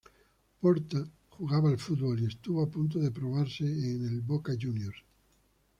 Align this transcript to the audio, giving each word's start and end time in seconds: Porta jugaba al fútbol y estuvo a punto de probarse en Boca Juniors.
Porta 0.59 1.07
jugaba 1.37 1.69
al 1.69 1.77
fútbol 1.77 2.19
y 2.19 2.25
estuvo 2.25 2.63
a 2.63 2.69
punto 2.71 2.97
de 2.97 3.11
probarse 3.11 3.65
en 3.65 4.25
Boca 4.25 4.53
Juniors. 4.59 4.97